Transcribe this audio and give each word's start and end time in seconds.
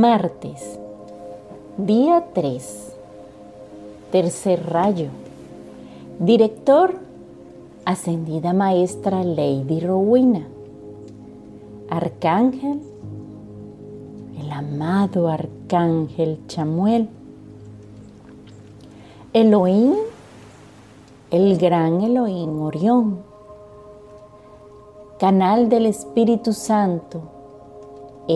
Martes, 0.00 0.78
día 1.76 2.24
3, 2.32 2.94
tercer 4.10 4.64
rayo. 4.70 5.08
Director, 6.18 6.94
ascendida 7.84 8.54
maestra 8.54 9.22
Lady 9.22 9.78
Rowena. 9.80 10.48
Arcángel, 11.90 12.80
el 14.40 14.50
amado 14.50 15.28
Arcángel 15.28 16.46
Chamuel. 16.46 17.10
Elohim, 19.34 19.96
el 21.30 21.58
gran 21.58 22.00
Elohim 22.00 22.62
Orión. 22.62 23.18
Canal 25.18 25.68
del 25.68 25.84
Espíritu 25.84 26.54
Santo 26.54 27.39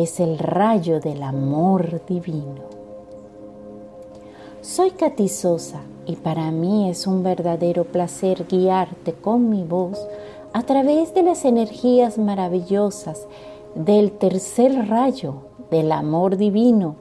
es 0.03 0.19
el 0.19 0.39
rayo 0.39 0.99
del 0.99 1.23
amor 1.23 2.05
divino. 2.09 2.65
Soy 4.61 4.91
Catizosa 4.91 5.83
y 6.05 6.17
para 6.17 6.51
mí 6.51 6.91
es 6.91 7.07
un 7.07 7.23
verdadero 7.23 7.85
placer 7.85 8.45
guiarte 8.49 9.13
con 9.13 9.49
mi 9.51 9.63
voz 9.63 10.05
a 10.53 10.65
través 10.65 11.15
de 11.15 11.23
las 11.23 11.45
energías 11.45 12.19
maravillosas 12.19 13.29
del 13.77 14.11
tercer 14.11 14.89
rayo 14.89 15.35
del 15.71 15.93
amor 15.93 16.39
divino 16.39 16.97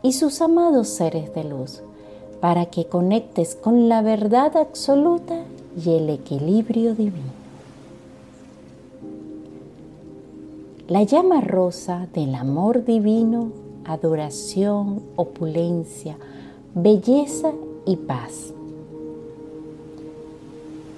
y 0.00 0.14
sus 0.14 0.40
amados 0.40 0.88
seres 0.88 1.34
de 1.34 1.44
luz, 1.44 1.82
para 2.40 2.64
que 2.66 2.86
conectes 2.86 3.56
con 3.56 3.90
la 3.90 4.00
verdad 4.00 4.56
absoluta 4.56 5.42
y 5.76 5.96
el 5.96 6.08
equilibrio 6.08 6.94
divino. 6.94 7.27
La 10.88 11.02
llama 11.02 11.42
rosa 11.42 12.08
del 12.14 12.34
amor 12.34 12.82
divino, 12.86 13.50
adoración, 13.84 15.02
opulencia, 15.16 16.16
belleza 16.74 17.52
y 17.84 17.96
paz. 17.96 18.54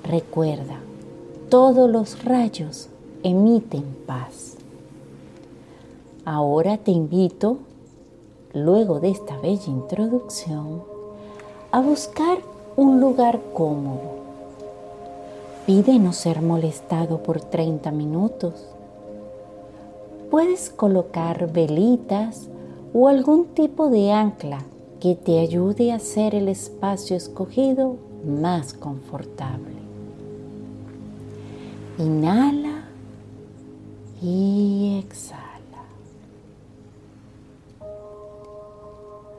Recuerda, 0.04 0.78
todos 1.48 1.90
los 1.90 2.24
rayos 2.24 2.88
emiten 3.24 3.82
paz. 4.06 4.58
Ahora 6.24 6.78
te 6.78 6.92
invito, 6.92 7.56
luego 8.54 9.00
de 9.00 9.10
esta 9.10 9.38
bella 9.38 9.66
introducción, 9.66 10.84
a 11.72 11.80
buscar 11.80 12.38
un 12.76 13.00
lugar 13.00 13.40
cómodo. 13.52 14.20
Pide 15.66 15.98
no 15.98 16.12
ser 16.12 16.42
molestado 16.42 17.24
por 17.24 17.40
30 17.40 17.90
minutos 17.90 18.70
puedes 20.30 20.70
colocar 20.70 21.52
velitas 21.52 22.48
o 22.94 23.08
algún 23.08 23.46
tipo 23.46 23.90
de 23.90 24.12
ancla 24.12 24.60
que 25.00 25.14
te 25.14 25.40
ayude 25.40 25.92
a 25.92 25.96
hacer 25.96 26.34
el 26.34 26.48
espacio 26.48 27.16
escogido 27.16 27.96
más 28.24 28.74
confortable. 28.74 29.80
Inhala 31.98 32.84
y 34.22 35.02
exhala. 35.04 35.40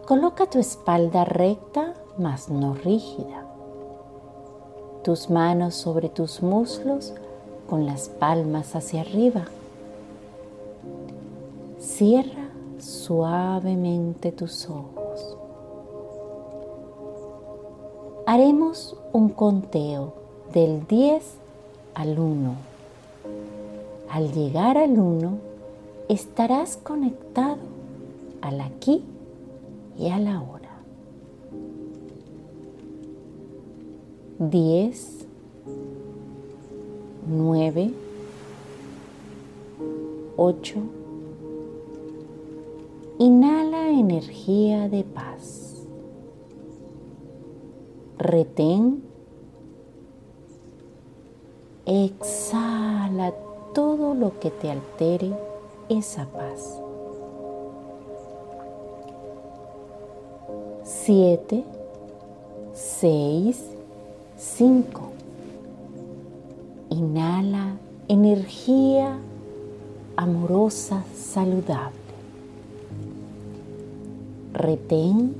Coloca 0.06 0.50
tu 0.50 0.60
espalda 0.60 1.24
recta, 1.24 1.94
mas 2.18 2.50
no 2.50 2.74
rígida. 2.74 3.46
Tus 5.04 5.30
manos 5.30 5.76
sobre 5.76 6.10
tus 6.10 6.44
muslos 6.44 7.14
con 7.70 7.86
las 7.86 8.10
palmas 8.10 8.76
hacia 8.76 9.02
arriba. 9.02 9.46
Cierra 11.82 12.52
suavemente 12.78 14.32
tus 14.32 14.70
ojos. 14.70 15.36
Haremos 18.28 18.96
un 19.12 19.30
conteo 19.30 20.14
del 20.54 20.86
10 20.86 21.24
al 21.96 22.20
1. 22.20 22.54
Al 24.12 24.32
llegar 24.32 24.78
al 24.78 24.92
1, 24.92 25.40
estarás 26.08 26.78
conectado 26.78 27.58
al 28.42 28.62
aquí 28.62 29.04
y 29.98 30.10
a 30.10 30.20
la 30.20 30.40
hora. 30.40 30.70
10, 34.38 35.26
9, 37.28 37.92
8, 40.38 41.01
Inhala 43.22 43.92
energía 43.92 44.90
de 44.90 45.04
paz. 45.04 45.86
Retén. 48.18 49.04
Exhala 51.86 53.32
todo 53.76 54.16
lo 54.16 54.40
que 54.40 54.50
te 54.50 54.72
altere 54.72 55.32
esa 55.88 56.26
paz. 56.30 56.82
Siete, 60.84 61.64
seis, 62.74 63.64
cinco. 64.36 65.12
Inhala 66.90 67.78
energía 68.08 69.20
amorosa, 70.16 71.04
saludable 71.16 72.01
retén, 74.62 75.36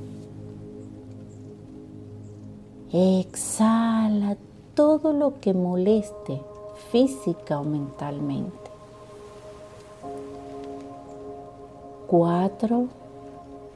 exhala 2.92 4.36
todo 4.74 5.12
lo 5.12 5.40
que 5.40 5.54
moleste 5.54 6.40
física 6.90 7.60
o 7.60 7.64
mentalmente. 7.64 8.70
Cuatro, 12.06 12.88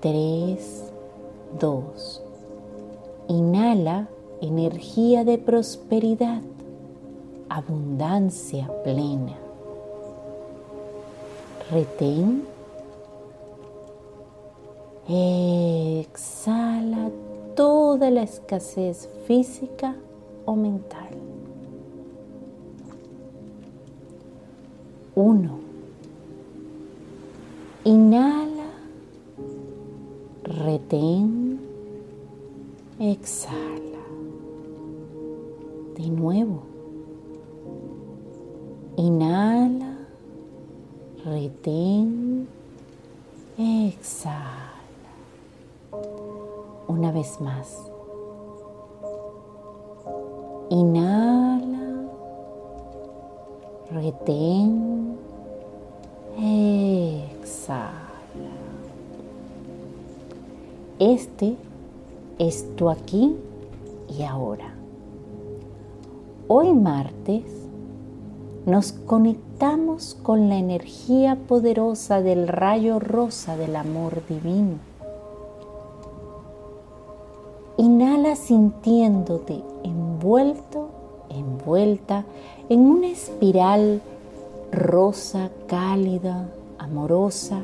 tres, 0.00 0.84
dos. 1.58 2.20
Inhala 3.28 4.08
energía 4.40 5.24
de 5.24 5.38
prosperidad, 5.38 6.42
abundancia 7.48 8.70
plena. 8.84 9.36
Retén 11.70 12.55
Exhala 15.08 17.12
toda 17.54 18.10
la 18.10 18.22
escasez 18.22 19.08
física 19.24 19.94
o 20.44 20.56
mental. 20.56 21.10
Uno. 25.14 25.60
Inhala, 27.84 28.66
retén, 30.42 31.60
exhala. 32.98 34.02
De 35.96 36.10
nuevo. 36.10 36.62
Inhala, 38.96 39.98
retén, 41.24 42.48
exhala 43.56 44.55
una 46.88 47.12
vez 47.12 47.40
más. 47.40 47.90
Inhala, 50.70 52.08
retén, 53.90 55.16
exhala. 56.38 57.86
Este 60.98 61.56
es 62.38 62.74
tu 62.76 62.90
aquí 62.90 63.36
y 64.08 64.22
ahora. 64.22 64.74
Hoy 66.48 66.72
martes 66.72 67.44
nos 68.64 68.92
conectamos 68.92 70.16
con 70.22 70.48
la 70.48 70.56
energía 70.56 71.36
poderosa 71.46 72.22
del 72.22 72.48
rayo 72.48 72.98
rosa 72.98 73.56
del 73.56 73.76
amor 73.76 74.22
divino 74.28 74.95
Inhala 77.78 78.36
sintiéndote 78.36 79.62
envuelto, 79.84 80.88
envuelta 81.28 82.24
en 82.70 82.80
una 82.80 83.08
espiral 83.08 84.00
rosa, 84.72 85.50
cálida, 85.66 86.48
amorosa 86.78 87.60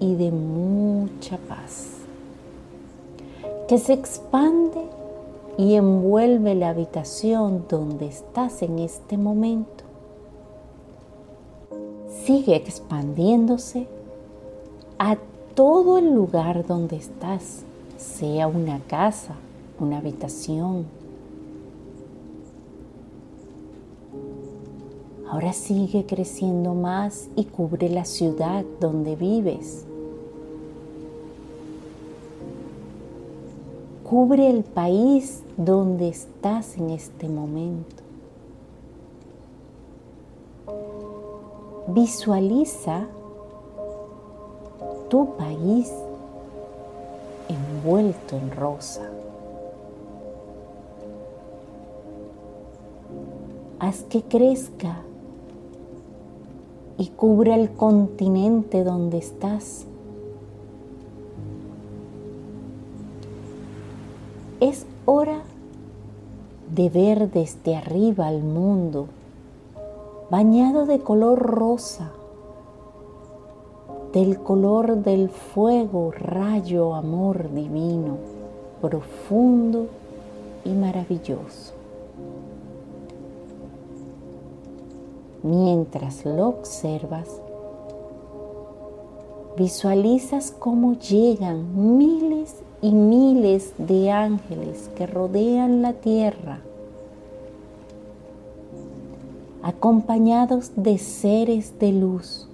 y 0.00 0.16
de 0.16 0.30
mucha 0.30 1.38
paz, 1.48 1.86
que 3.66 3.78
se 3.78 3.94
expande 3.94 4.82
y 5.56 5.76
envuelve 5.76 6.54
la 6.54 6.68
habitación 6.68 7.64
donde 7.66 8.06
estás 8.06 8.60
en 8.60 8.78
este 8.78 9.16
momento. 9.16 9.84
Sigue 12.24 12.56
expandiéndose 12.56 13.86
a 14.98 15.16
todo 15.54 15.96
el 15.96 16.12
lugar 16.12 16.66
donde 16.66 16.96
estás, 16.96 17.62
sea 17.96 18.46
una 18.46 18.80
casa, 18.80 19.36
una 19.80 19.98
habitación. 19.98 20.86
Ahora 25.28 25.52
sigue 25.52 26.06
creciendo 26.06 26.74
más 26.74 27.28
y 27.34 27.44
cubre 27.44 27.88
la 27.88 28.04
ciudad 28.04 28.64
donde 28.80 29.16
vives. 29.16 29.84
Cubre 34.04 34.48
el 34.48 34.62
país 34.62 35.42
donde 35.56 36.08
estás 36.08 36.76
en 36.76 36.90
este 36.90 37.28
momento. 37.28 38.02
Visualiza 41.88 43.06
tu 45.08 45.34
país 45.36 45.92
envuelto 47.48 48.36
en 48.36 48.50
rosa. 48.52 49.02
Haz 53.78 54.04
que 54.04 54.22
crezca 54.22 55.02
y 56.96 57.08
cubra 57.08 57.56
el 57.56 57.70
continente 57.70 58.84
donde 58.84 59.18
estás. 59.18 59.86
Es 64.60 64.86
hora 65.04 65.42
de 66.74 66.88
ver 66.88 67.30
desde 67.30 67.76
arriba 67.76 68.28
al 68.28 68.42
mundo 68.42 69.06
bañado 70.30 70.86
de 70.86 71.00
color 71.00 71.38
rosa 71.38 72.12
del 74.14 74.38
color 74.38 74.98
del 74.98 75.28
fuego, 75.28 76.12
rayo, 76.12 76.94
amor 76.94 77.52
divino, 77.52 78.16
profundo 78.80 79.88
y 80.64 80.68
maravilloso. 80.68 81.73
Mientras 85.44 86.24
lo 86.24 86.48
observas, 86.48 87.28
visualizas 89.56 90.50
cómo 90.50 90.94
llegan 90.94 91.96
miles 91.96 92.56
y 92.82 92.90
miles 92.90 93.72
de 93.78 94.10
ángeles 94.10 94.90
que 94.96 95.06
rodean 95.06 95.82
la 95.82 95.92
tierra, 95.92 96.62
acompañados 99.62 100.72
de 100.74 100.98
seres 100.98 101.78
de 101.78 101.92
luz 101.92 102.48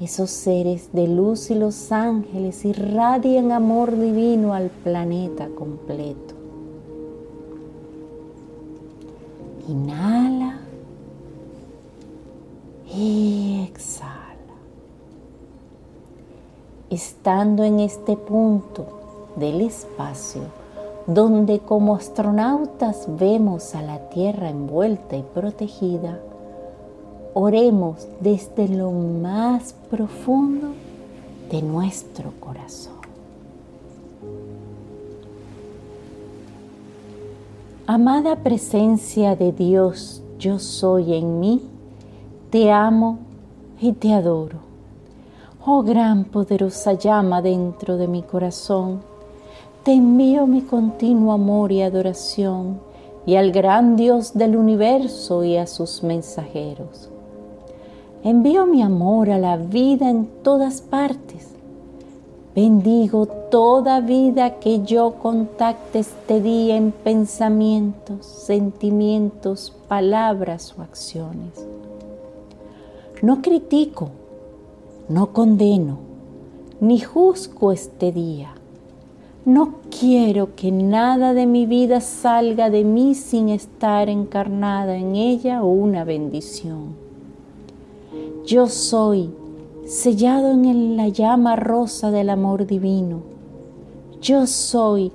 Esos 0.00 0.30
seres 0.30 0.90
de 0.92 1.08
luz 1.08 1.50
y 1.50 1.54
los 1.54 1.90
ángeles 1.90 2.66
irradian 2.66 3.50
amor 3.50 3.98
divino 3.98 4.52
al 4.52 4.68
planeta 4.68 5.48
completo. 5.48 6.35
Estando 16.96 17.62
en 17.62 17.78
este 17.78 18.16
punto 18.16 18.86
del 19.36 19.60
espacio, 19.60 20.40
donde 21.06 21.58
como 21.58 21.94
astronautas 21.94 23.04
vemos 23.18 23.74
a 23.74 23.82
la 23.82 24.08
Tierra 24.08 24.48
envuelta 24.48 25.14
y 25.14 25.22
protegida, 25.22 26.18
oremos 27.34 28.08
desde 28.20 28.68
lo 28.68 28.92
más 28.92 29.74
profundo 29.90 30.68
de 31.50 31.60
nuestro 31.60 32.32
corazón. 32.40 32.94
Amada 37.86 38.36
presencia 38.36 39.36
de 39.36 39.52
Dios, 39.52 40.22
yo 40.38 40.58
soy 40.58 41.12
en 41.12 41.40
mí, 41.40 41.60
te 42.48 42.72
amo 42.72 43.18
y 43.82 43.92
te 43.92 44.14
adoro. 44.14 44.65
Oh 45.68 45.82
gran 45.82 46.26
poderosa 46.26 46.92
llama 46.92 47.42
dentro 47.42 47.96
de 47.96 48.06
mi 48.06 48.22
corazón, 48.22 49.00
te 49.82 49.92
envío 49.92 50.46
mi 50.46 50.62
continuo 50.62 51.32
amor 51.32 51.72
y 51.72 51.82
adoración 51.82 52.78
y 53.26 53.34
al 53.34 53.50
gran 53.50 53.96
Dios 53.96 54.34
del 54.34 54.56
universo 54.56 55.42
y 55.42 55.56
a 55.56 55.66
sus 55.66 56.04
mensajeros 56.04 57.10
Envío 58.22 58.64
mi 58.66 58.80
amor 58.80 59.28
a 59.30 59.38
la 59.38 59.56
vida 59.56 60.08
en 60.08 60.26
todas 60.42 60.80
partes. 60.80 61.48
Bendigo 62.54 63.26
toda 63.26 64.00
vida 64.00 64.58
que 64.60 64.84
yo 64.84 65.14
contacte 65.14 65.98
este 66.00 66.40
día 66.40 66.76
en 66.76 66.90
pensamientos, 66.90 68.24
sentimientos, 68.24 69.72
palabras 69.88 70.74
o 70.78 70.82
acciones. 70.82 71.66
No 73.20 73.42
critico, 73.42 74.10
no 75.08 75.32
condeno, 75.32 75.98
ni 76.80 77.00
juzgo 77.00 77.72
este 77.72 78.12
día. 78.12 78.54
No 79.44 79.74
quiero 79.96 80.56
que 80.56 80.72
nada 80.72 81.32
de 81.32 81.46
mi 81.46 81.66
vida 81.66 82.00
salga 82.00 82.68
de 82.68 82.82
mí 82.82 83.14
sin 83.14 83.48
estar 83.48 84.08
encarnada 84.08 84.96
en 84.96 85.14
ella 85.14 85.62
una 85.62 86.02
bendición. 86.02 86.96
Yo 88.44 88.68
soy 88.68 89.30
sellado 89.86 90.50
en 90.50 90.96
la 90.96 91.08
llama 91.08 91.54
rosa 91.54 92.10
del 92.10 92.30
amor 92.30 92.66
divino. 92.66 93.20
Yo 94.20 94.48
soy 94.48 95.12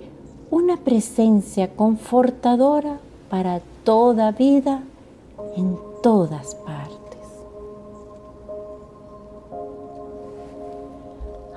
una 0.49 0.77
presencia 0.77 1.75
confortadora 1.75 2.99
para 3.29 3.61
toda 3.83 4.31
vida 4.31 4.83
en 5.57 5.77
todas 6.01 6.55
partes. 6.55 6.80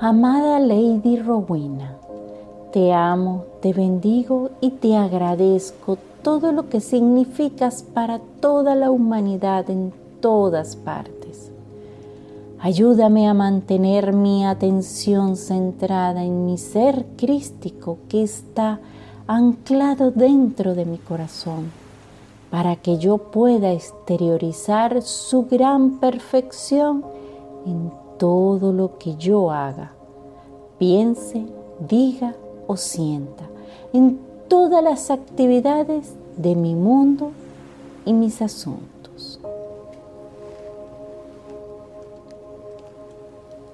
Amada 0.07 0.59
Lady 0.59 1.17
Rowena, 1.17 1.97
te 2.75 2.93
amo, 2.93 3.47
te 3.63 3.73
bendigo 3.73 4.51
y 4.61 4.73
te 4.73 4.99
agradezco 4.99 5.97
todo 6.21 6.53
lo 6.53 6.69
que 6.69 6.83
significas 6.83 7.83
para 7.83 8.19
toda 8.19 8.75
la 8.75 8.91
humanidad 8.91 9.71
en 9.71 9.95
todas 10.21 10.77
partes. 10.77 11.51
Ayúdame 12.61 13.27
a 13.27 13.33
mantener 13.33 14.13
mi 14.13 14.45
atención 14.45 15.39
centrada 15.39 16.23
en 16.23 16.45
mi 16.45 16.59
ser 16.59 17.07
crístico 17.17 17.97
que 18.11 18.25
está 18.25 18.81
anclado 19.27 20.11
dentro 20.11 20.75
de 20.75 20.85
mi 20.85 20.99
corazón, 20.99 21.73
para 22.51 22.77
que 22.77 22.99
yo 22.99 23.17
pueda 23.17 23.73
exteriorizar 23.73 25.01
su 25.01 25.47
gran 25.47 25.99
perfección 25.99 27.03
en 27.65 28.05
todo 28.19 28.73
lo 28.73 28.99
que 28.99 29.17
yo 29.17 29.51
haga, 29.51 29.94
piense, 30.79 31.47
diga 31.89 32.35
o 32.67 32.77
sienta, 32.77 33.45
en 33.93 34.19
todas 34.49 34.83
las 34.83 35.11
actividades 35.11 36.15
de 36.37 36.55
mi 36.55 36.75
mundo 36.75 37.31
y 38.05 38.13
mis 38.13 38.43
asuntos. 38.43 39.41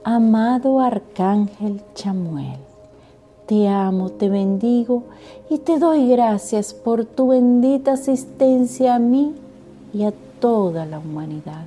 Amado 0.04 0.80
Arcángel 0.80 1.82
Chamuel, 1.94 2.58
te 3.46 3.68
amo, 3.68 4.10
te 4.10 4.28
bendigo 4.28 5.02
y 5.48 5.58
te 5.58 5.78
doy 5.78 6.08
gracias 6.08 6.72
por 6.72 7.04
tu 7.04 7.28
bendita 7.28 7.92
asistencia 7.92 8.94
a 8.94 8.98
mí 8.98 9.34
y 9.92 10.04
a 10.04 10.12
toda 10.40 10.86
la 10.86 10.98
humanidad. 10.98 11.66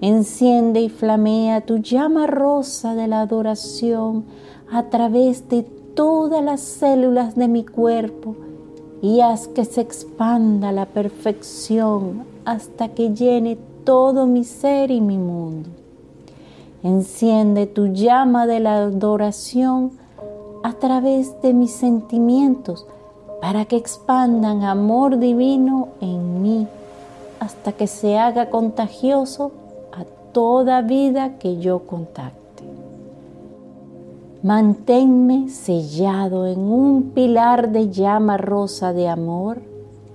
Enciende 0.00 0.80
y 0.80 0.88
flamea 0.88 1.60
tu 1.62 1.78
llama 1.78 2.26
rosa 2.26 2.94
de 2.94 3.06
la 3.06 3.20
adoración 3.20 4.24
a 4.70 4.90
través 4.90 5.48
de 5.48 5.62
todas 5.62 6.42
las 6.42 6.60
células 6.60 7.36
de 7.36 7.48
mi 7.48 7.64
cuerpo 7.64 8.34
y 9.00 9.20
haz 9.20 9.48
que 9.48 9.64
se 9.64 9.80
expanda 9.80 10.72
la 10.72 10.86
perfección 10.86 12.24
hasta 12.44 12.88
que 12.88 13.14
llene 13.14 13.56
todo 13.84 14.26
mi 14.26 14.44
ser 14.44 14.90
y 14.90 15.00
mi 15.00 15.18
mundo. 15.18 15.68
Enciende 16.82 17.66
tu 17.66 17.86
llama 17.86 18.46
de 18.46 18.60
la 18.60 18.76
adoración 18.76 19.92
a 20.62 20.72
través 20.72 21.40
de 21.40 21.54
mis 21.54 21.72
sentimientos 21.72 22.86
para 23.40 23.66
que 23.66 23.76
expandan 23.76 24.62
amor 24.62 25.18
divino 25.18 25.88
en 26.00 26.42
mí 26.42 26.66
hasta 27.40 27.72
que 27.72 27.86
se 27.86 28.18
haga 28.18 28.50
contagioso 28.50 29.52
a 29.96 30.04
toda 30.32 30.82
vida 30.82 31.38
que 31.38 31.58
yo 31.58 31.86
contacte. 31.86 32.64
Manténme 34.42 35.48
sellado 35.48 36.46
en 36.46 36.60
un 36.60 37.12
pilar 37.14 37.70
de 37.70 37.90
llama 37.90 38.36
rosa 38.36 38.92
de 38.92 39.08
amor, 39.08 39.62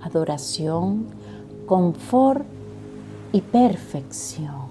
adoración, 0.02 1.06
confort 1.66 2.44
y 3.32 3.40
perfección. 3.40 4.70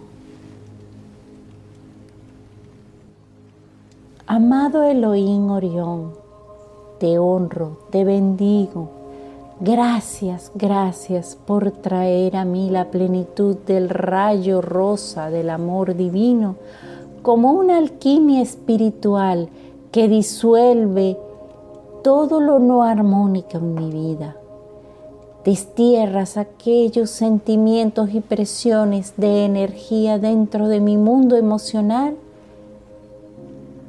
Amado 4.27 4.83
Elohim 4.83 5.49
Orión, 5.49 6.13
te 6.99 7.17
honro, 7.17 7.79
te 7.89 8.03
bendigo. 8.03 8.98
Gracias, 9.61 10.53
gracias 10.55 11.35
por 11.35 11.71
traer 11.71 12.37
a 12.37 12.45
mí 12.45 12.69
la 12.69 12.91
plenitud 12.91 13.57
del 13.57 13.89
rayo 13.89 14.61
rosa 14.61 15.29
del 15.29 15.49
amor 15.49 15.97
divino 15.97 16.55
como 17.23 17.51
una 17.51 17.77
alquimia 17.77 18.41
espiritual 18.41 19.49
que 19.91 20.07
disuelve 20.07 21.17
todo 22.05 22.39
lo 22.39 22.59
no 22.59 22.83
armónico 22.83 23.57
en 23.57 23.73
mi 23.73 23.91
vida. 23.91 24.37
Destierras 25.43 26.37
aquellos 26.37 27.09
sentimientos 27.09 28.13
y 28.13 28.21
presiones 28.21 29.15
de 29.17 29.43
energía 29.43 30.19
dentro 30.19 30.69
de 30.69 30.79
mi 30.79 30.95
mundo 30.95 31.35
emocional 31.35 32.15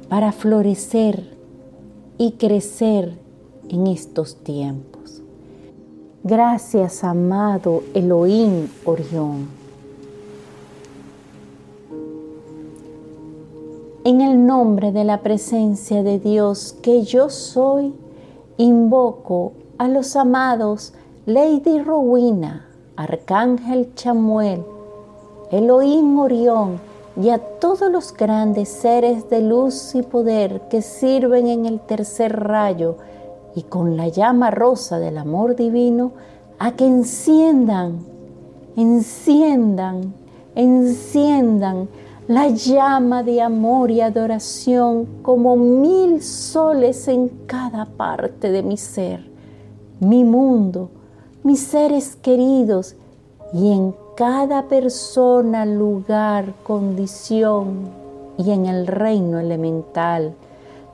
para 0.09 0.33
florecer 0.33 1.37
y 2.17 2.33
crecer 2.33 3.13
en 3.69 3.87
estos 3.87 4.35
tiempos. 4.35 4.90
Gracias, 6.23 7.03
amado 7.03 7.81
Elohim 7.95 8.67
Orión. 8.85 9.47
En 14.03 14.21
el 14.21 14.45
nombre 14.45 14.91
de 14.91 15.03
la 15.03 15.21
presencia 15.21 16.03
de 16.03 16.19
Dios 16.19 16.75
que 16.83 17.01
yo 17.01 17.31
soy, 17.31 17.95
invoco 18.57 19.53
a 19.79 19.87
los 19.87 20.15
amados 20.15 20.93
Lady 21.25 21.79
Rowena, 21.81 22.67
Arcángel 22.97 23.95
Chamuel, 23.95 24.63
Elohim 25.49 26.19
Orión 26.19 26.79
y 27.19 27.29
a 27.29 27.39
todos 27.39 27.91
los 27.91 28.13
grandes 28.13 28.69
seres 28.69 29.27
de 29.31 29.41
luz 29.41 29.95
y 29.95 30.03
poder 30.03 30.61
que 30.69 30.83
sirven 30.83 31.47
en 31.47 31.65
el 31.65 31.79
tercer 31.79 32.43
rayo 32.43 32.97
y 33.55 33.63
con 33.63 33.97
la 33.97 34.07
llama 34.07 34.51
rosa 34.51 34.99
del 34.99 35.17
amor 35.17 35.55
divino 35.55 36.11
a 36.59 36.71
que 36.71 36.85
enciendan, 36.85 37.99
enciendan, 38.75 40.13
enciendan 40.55 41.89
la 42.27 42.47
llama 42.49 43.23
de 43.23 43.41
amor 43.41 43.91
y 43.91 44.01
adoración 44.01 45.07
como 45.21 45.55
mil 45.55 46.21
soles 46.21 47.07
en 47.07 47.29
cada 47.45 47.85
parte 47.85 48.51
de 48.51 48.63
mi 48.63 48.77
ser, 48.77 49.27
mi 49.99 50.23
mundo, 50.23 50.89
mis 51.43 51.59
seres 51.59 52.15
queridos 52.15 52.95
y 53.53 53.71
en 53.71 53.95
cada 54.15 54.67
persona, 54.67 55.65
lugar, 55.65 56.53
condición 56.63 57.89
y 58.37 58.51
en 58.51 58.65
el 58.65 58.87
reino 58.87 59.39
elemental, 59.39 60.35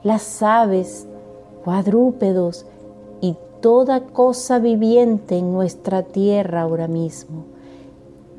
las 0.02 0.42
aves, 0.42 1.07
cuadrúpedos 1.68 2.64
y 3.20 3.36
toda 3.60 4.00
cosa 4.00 4.58
viviente 4.58 5.36
en 5.36 5.52
nuestra 5.52 6.02
tierra 6.02 6.62
ahora 6.62 6.88
mismo 6.88 7.44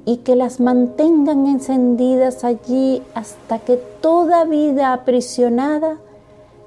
y 0.03 0.17
que 0.17 0.36
las 0.36 0.59
mantengan 0.59 1.45
encendidas 1.45 2.43
allí 2.43 3.03
hasta 3.13 3.59
que 3.59 3.75
toda 4.01 4.45
vida 4.45 4.93
aprisionada 4.93 6.00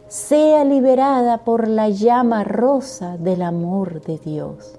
sea 0.07 0.65
liberada 0.65 1.39
por 1.39 1.67
la 1.67 1.89
llama 1.89 2.45
rosa 2.45 3.17
del 3.17 3.43
amor 3.43 4.01
de 4.01 4.19
Dios. 4.19 4.77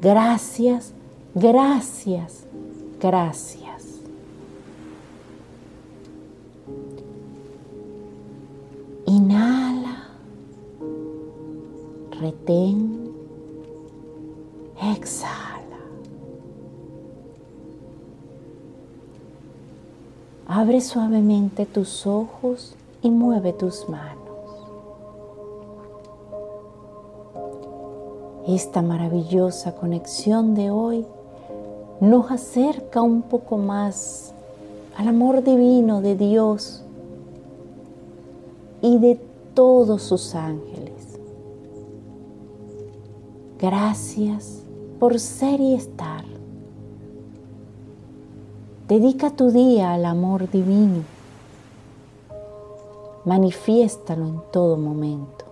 Gracias, 0.00 0.94
gracias, 1.34 2.44
gracias. 2.98 3.63
Retén 12.24 13.12
Exhala. 14.80 15.82
Abre 20.46 20.80
suavemente 20.80 21.66
tus 21.66 22.06
ojos 22.06 22.74
y 23.02 23.10
mueve 23.10 23.52
tus 23.52 23.88
manos. 23.88 24.24
Esta 28.48 28.80
maravillosa 28.82 29.74
conexión 29.74 30.54
de 30.54 30.70
hoy 30.70 31.06
nos 32.00 32.30
acerca 32.30 33.02
un 33.02 33.22
poco 33.22 33.58
más 33.58 34.32
al 34.96 35.08
amor 35.08 35.42
divino 35.44 36.00
de 36.00 36.16
Dios 36.16 36.82
y 38.82 38.98
de 38.98 39.20
todos 39.54 40.02
sus 40.02 40.34
ángeles. 40.34 40.83
Gracias 43.58 44.62
por 44.98 45.18
ser 45.20 45.60
y 45.60 45.74
estar. 45.74 46.24
Dedica 48.88 49.30
tu 49.30 49.50
día 49.50 49.94
al 49.94 50.04
amor 50.04 50.50
divino. 50.50 51.02
Manifiéstalo 53.24 54.26
en 54.26 54.40
todo 54.52 54.76
momento. 54.76 55.44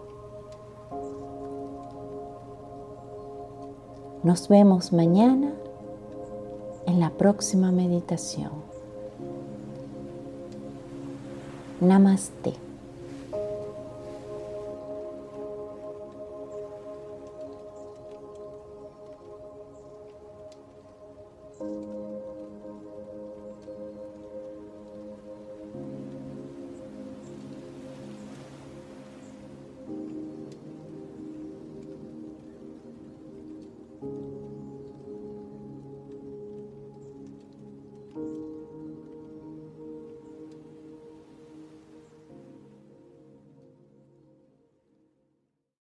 Nos 4.23 4.49
vemos 4.49 4.93
mañana 4.93 5.53
en 6.87 7.01
la 7.01 7.11
próxima 7.11 7.73
meditación. 7.73 8.51
Namaste. 11.81 12.72